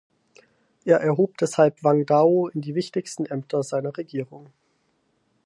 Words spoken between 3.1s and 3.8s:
Ämter